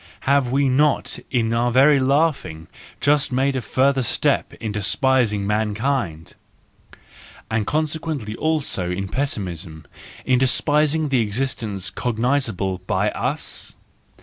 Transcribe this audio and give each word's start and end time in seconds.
Have 0.21 0.51
we 0.51 0.67
not 0.67 1.19
in 1.29 1.53
our 1.53 1.71
very 1.71 1.99
laugh¬ 1.99 2.43
ing 2.43 2.67
just 2.99 3.31
made 3.31 3.55
a 3.55 3.61
further 3.61 4.01
step 4.01 4.51
in 4.55 4.71
despising 4.71 5.45
mankind? 5.45 6.33
And 7.51 7.67
consequently 7.67 8.35
also 8.35 8.89
in 8.89 9.07
Pessimism, 9.09 9.85
in 10.25 10.39
despising 10.39 11.09
the 11.09 11.19
existence 11.21 11.91
cognisable 11.91 12.79
by 12.87 13.11
us? 13.11 13.75